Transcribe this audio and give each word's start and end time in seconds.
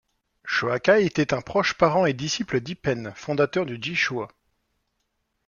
Shōkai 0.47 1.05
était 1.05 1.31
un 1.35 1.41
proche 1.41 1.75
parent 1.75 2.07
et 2.07 2.13
disciple 2.13 2.59
d'Ippen, 2.59 3.13
fondateur 3.13 3.67
du 3.67 3.77
Ji 3.79 3.93
shū. 3.93 4.27